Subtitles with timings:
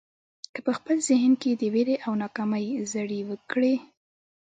[0.53, 3.75] که په خپل ذهن کې د وېرې او ناکامۍ زړي وکرئ.